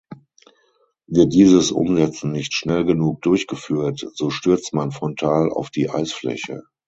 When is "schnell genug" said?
2.55-3.21